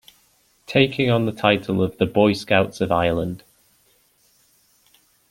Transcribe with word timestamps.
Taking 0.65 1.11
on 1.11 1.27
the 1.27 1.31
title 1.31 1.83
of 1.83 1.99
the 1.99 2.07
"Boy 2.07 2.33
Scouts 2.33 2.81
of 2.81 2.91
Ireland". 2.91 3.43